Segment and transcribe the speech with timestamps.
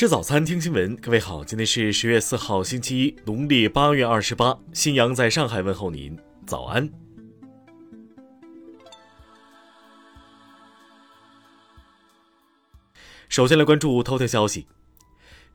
[0.00, 0.96] 吃早餐，听新闻。
[0.96, 4.58] 各位好，今天是十月四号，星期一，农历八月二十八。
[4.72, 6.88] 新阳在上海问候您，早安。
[13.28, 14.66] 首先来关注头条消息。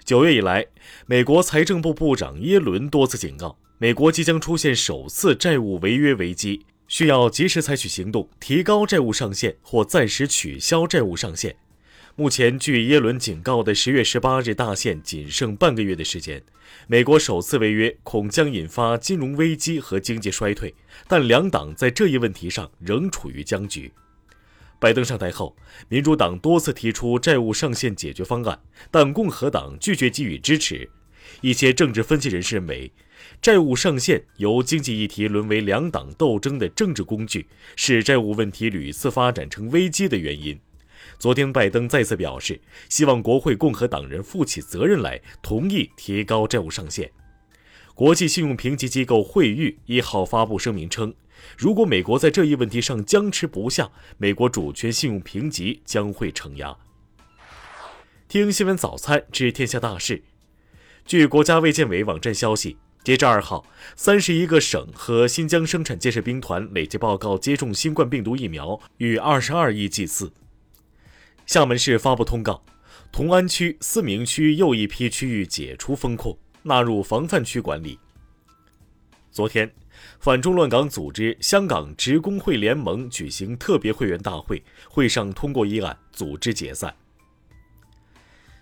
[0.04, 0.68] 九月以来，
[1.07, 11.55] 美国财政部部长耶伦多次警告，美国即将出现首次债务违约危机，需要及时采取行动，提高债务上限或暂时取消债务上限。
[12.18, 16.41] 目前，距耶伦警告的十月十八日大限仅剩半个月的时间。
[16.88, 20.74] 美国首次违约恐将引发金融危机和经济衰退，
[21.10, 23.91] 但两党在这一问题上仍处于僵局。
[24.79, 25.57] 拜登上台后，
[25.89, 30.89] 民主党多次提出债务上限解决方案，但共和党拒绝给予支持。
[31.41, 32.94] 一些政治分析人士认为，
[33.41, 40.58] 债务上限由经济议题沦为两党斗争的政治工具，是债务问题屡次发展成危机的原因。
[41.17, 47.11] 昨天，拜登再次表示，希望国会共和党人负起责任来，同意提高债务上限。
[47.94, 51.13] 国际信用评级机构惠誉一号发布声明称，
[51.58, 56.75] 如果美国在这一问题上僵持不下，美国主权信用评级将会承压。
[58.27, 60.23] 听新闻早餐知天下大事。
[61.05, 70.33] 据国家卫健委网站消息，截至二号，三十一个省和新疆生产建设兵团累计报告接种新冠病毒疫苗逾二十二亿剂次。
[71.45, 72.59] 厦门市发布通告，
[73.11, 77.99] 同安区、思明区又一批区域解除封控，纳入防范区管理。
[79.31, 79.71] 昨天，
[80.19, 86.95] 反中乱港组织香港职工会联盟举行特别会员大会，会上通过议案，组织解散。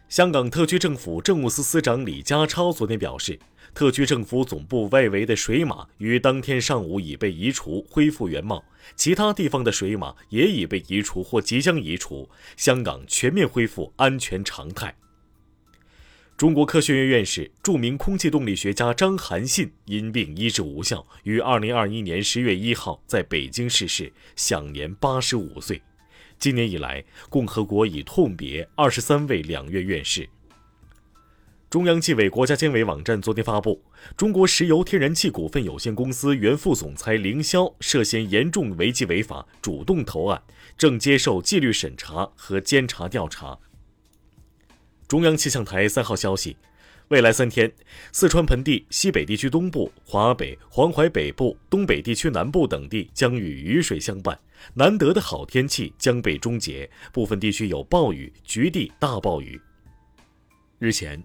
[0.10, 3.40] 香港特区政府政务司司长李家超昨天表示。
[3.74, 8.64] 特区政府总部外围的水马于当天上午已被移除，恢复原貌；
[8.96, 14.96] 其他地方的水马也已被移除或即将移除，香港全面恢复安全常态。
[16.38, 25.82] 中国科学院院士、著名空气动力学家张韩信因病医治无效，于二零二一年十月一号在北京逝世，享年八十五岁。
[26.40, 30.28] 今年以来，共和国已痛别二十三位两院院士。
[31.74, 33.84] 中央纪委国家监委网站昨天发布，
[34.16, 40.40] 中国石油天然气股份有限公司原副总裁凌霄涉嫌严重违纪违法，主动投案，
[40.78, 43.58] 正接受纪律审查和监察调查。
[45.08, 46.58] 中央气象台三号消息，
[47.08, 47.74] 未来三天，
[48.12, 54.40] 四川盆地西北地区东部、华北、黄淮北部、东北地区南部等地将与雨水相伴，
[54.76, 59.60] 难得的好天气将被终结，部分地区有暴雨，局地大暴雨。
[60.78, 61.20] 日前。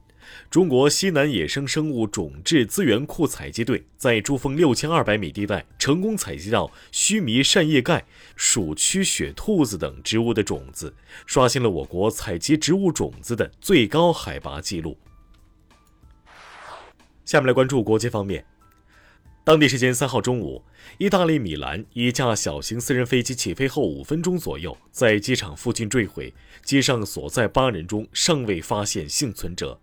[0.50, 8.04] 中国西南野生生物种质资源库采集队在珠峰六千二百米地带成功采集到须弥扇叶盖、
[8.36, 10.94] 鼠曲雪兔子等植物的种子，
[11.26, 14.98] 刷新了我国采集植物种子的最高海拔纪录。
[17.24, 18.44] 下面来关注国际方面。
[19.44, 20.62] 当地时间三号中午，
[20.98, 29.80] 意大利米兰一架小型私人飞机起飞后五分钟左右，在机场附近坠毁，机上所在八人中尚未发现幸存者。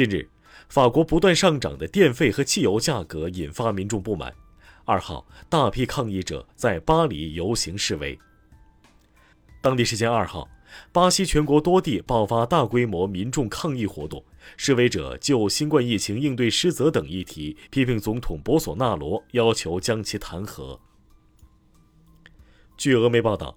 [0.00, 0.26] 近日，
[0.70, 4.32] 法国不断上涨的电费和汽油价格引发民众不满。
[4.86, 8.18] 二号，大批抗议者在巴黎游行示威。
[9.60, 10.48] 当地时间二号，
[10.90, 14.24] 巴西全国多地爆发大规模民众抗议活动，
[14.56, 20.78] 示威者就新冠疫情应对失责等议题批评总统博索纳罗，要求将其弹劾。
[22.78, 23.54] 据俄媒报道。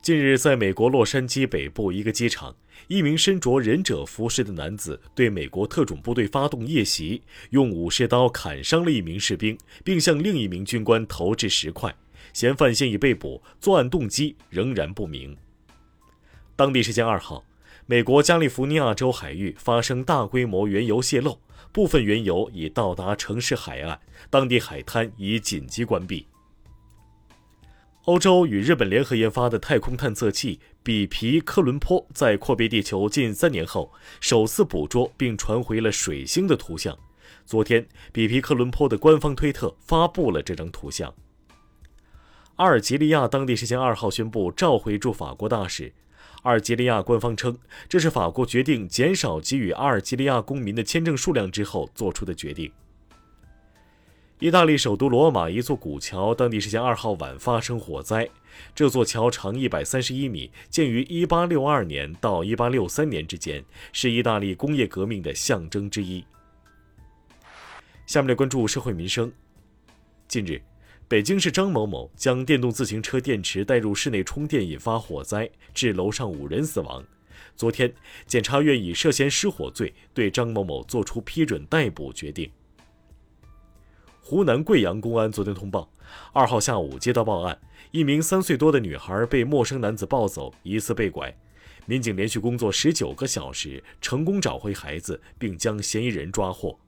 [0.00, 11.94] 近日，在美国洛杉矶北部一个机场，一名身着忍者服饰的男子对美国特种部队发动夜袭，用武士刀砍伤了一名士兵，并向另一名军官投掷石块。
[12.32, 15.36] 嫌犯现已被捕，作案动机仍然不明。
[16.56, 17.44] 当地时间二号，
[17.84, 21.38] 美国加利福尼亚州海域发生大规模原油泄漏，
[21.70, 26.26] 部分原油已到达城市海岸，当地海滩已紧急关闭。
[28.08, 36.98] 欧洲与日本联合研发的太空探测器比皮科伦坡在阔别地球近三年后，首次捕捉并传回了水星的图像。
[37.44, 41.12] 昨天，比皮科伦坡的官方推特发布了这张图像。
[42.56, 45.92] 阿尔及利亚当地时间二号宣布召回驻法国大使。
[46.44, 47.58] 阿尔及利亚官方称，
[47.90, 52.72] 这是法国决定减少给予阿尔及利亚公民的签证数量之后做出的决定。
[54.40, 58.28] 意大利首都罗马一座古桥，当地时间二号晚发生火灾。
[58.72, 66.24] 这座桥长一百三十一米，建于一八六二年到一八六三年之间，是意大利工业革命的象征之一。
[68.06, 69.32] 下面来关注社会民生。
[70.28, 70.62] 近日，
[71.08, 77.04] 北京市张某某将电动自行车电池带入室内充电，引发火灾，致楼上五人死亡。
[77.56, 77.92] 昨天，
[78.24, 82.48] 检察院以涉嫌失火罪对张某某作出批准逮捕决定。
[84.28, 85.90] 湖南贵阳公安昨天通报，
[86.34, 87.58] 二号下午接到报案，
[87.92, 91.34] 一名三岁多的女孩被陌生男子抱走，疑似被拐。
[91.86, 96.78] 民警连续工作十九个小时，成功找回孩子，并将嫌疑人抓获。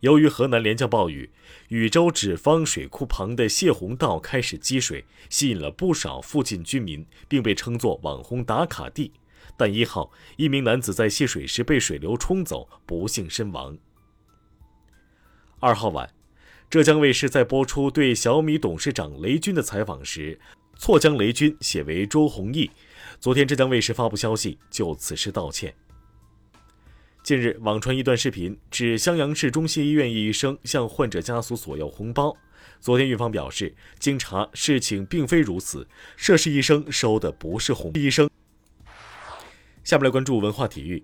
[0.00, 1.30] 由于河南连降暴雨，
[1.68, 9.10] 禹州纸坊水库旁的泄洪道开始积水，吸引了不少附近居民，并被称作网红打卡地。
[9.56, 13.78] 但一号，一名男子在戏水时被水流冲走，不幸身亡。
[15.64, 16.06] 二号晚，
[16.68, 20.38] 浙江卫视在播出对小米董事长雷军的采访时，
[20.76, 22.70] 错将雷军写为周鸿祎。
[23.18, 25.74] 昨天，浙江卫视发布消息，就此事道歉。
[27.22, 32.36] 近日，网传一段视频，指襄阳市中心医院一医生向患者家属索要红包。
[32.78, 38.28] 昨天，院方表示，经查，事情并非如此，涉事医生收的不是红医生。
[39.82, 41.02] 下面来关注文化体育。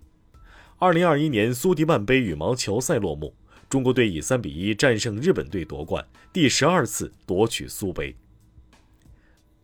[0.77, 3.35] 二零二一年苏迪曼杯羽毛球赛落幕。
[3.71, 8.13] 中国队以三比一战胜日本队夺冠，第十二次夺取苏杯。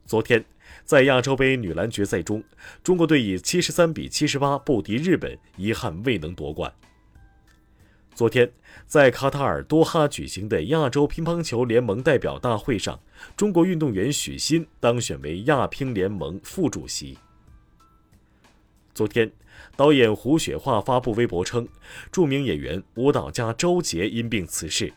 [0.05, 0.45] 昨天，
[0.85, 2.41] 在亚洲杯女篮决赛中，
[2.85, 6.73] 中国队以七十三比七十八不敌日本，遗憾未能夺冠。
[8.15, 8.49] 昨天，
[8.87, 13.01] 在卡塔尔多哈举行的亚洲乒乓球联盟代表大会上，
[13.37, 17.19] 中国运动员许昕当选为亚乒联盟副主席。
[18.97, 19.31] 昨天，
[19.77, 21.69] 导演胡雪桦发布微博称，
[22.11, 24.91] 著名演员、舞蹈家周杰因病辞世。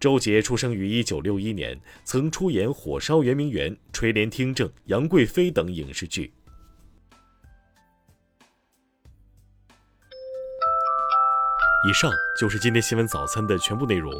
[0.00, 6.32] 周杰出生于1961年，曾出演《火烧圆明园》《垂帘听政》《杨贵妃》等影视剧。
[11.86, 12.10] 以上
[12.40, 14.10] 就是今天新闻早餐的全部内容。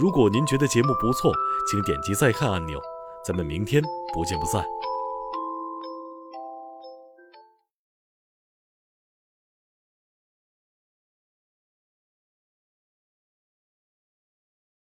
[0.00, 1.32] 如果您觉得节目不错，
[1.70, 2.80] 请点击再看按钮。
[3.24, 3.80] 咱们明天
[4.12, 4.64] 不见不散。